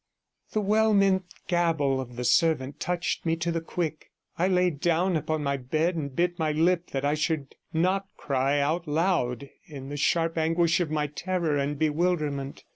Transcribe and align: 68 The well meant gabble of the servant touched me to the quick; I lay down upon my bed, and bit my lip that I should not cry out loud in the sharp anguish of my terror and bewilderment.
68 0.47 0.53
The 0.63 0.67
well 0.67 0.93
meant 0.95 1.25
gabble 1.47 2.01
of 2.01 2.15
the 2.15 2.23
servant 2.23 2.79
touched 2.79 3.23
me 3.23 3.35
to 3.35 3.51
the 3.51 3.61
quick; 3.61 4.09
I 4.35 4.47
lay 4.47 4.71
down 4.71 5.15
upon 5.15 5.43
my 5.43 5.57
bed, 5.57 5.95
and 5.95 6.15
bit 6.15 6.39
my 6.39 6.51
lip 6.51 6.89
that 6.89 7.05
I 7.05 7.13
should 7.13 7.53
not 7.71 8.07
cry 8.17 8.59
out 8.59 8.87
loud 8.87 9.47
in 9.67 9.89
the 9.89 9.97
sharp 9.97 10.39
anguish 10.39 10.79
of 10.79 10.89
my 10.89 11.05
terror 11.05 11.55
and 11.55 11.77
bewilderment. 11.77 12.63